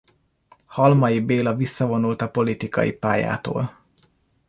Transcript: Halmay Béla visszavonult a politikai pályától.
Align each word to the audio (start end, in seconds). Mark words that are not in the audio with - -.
Halmay 0.65 1.19
Béla 1.19 1.55
visszavonult 1.55 2.21
a 2.21 2.29
politikai 2.29 2.91
pályától. 2.91 3.77